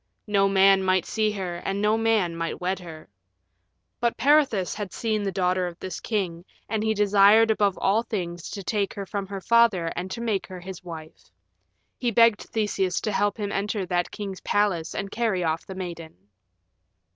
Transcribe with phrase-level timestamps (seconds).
[0.25, 3.07] No man might see her, and no man might wed her.
[3.99, 8.49] But Peirithous had seen the daughter of this king, and he desired above all things
[8.49, 11.29] to take her from her father and make her his wife.
[11.99, 16.15] He begged Theseus to help him enter that king's palace and carry off the maiden.